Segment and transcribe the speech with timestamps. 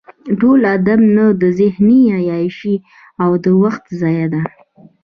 [0.39, 1.25] ټول ادب نه
[1.59, 2.75] ذهني عیاشي
[3.23, 4.41] او د وخت ضایع ده.